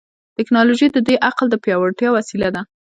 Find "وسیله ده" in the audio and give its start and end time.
2.17-2.61